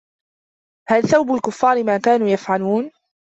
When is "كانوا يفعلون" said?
1.97-2.91